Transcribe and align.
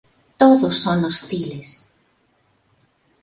Todos 0.41 0.75
son 0.83 0.97
hostiles. 1.07 1.69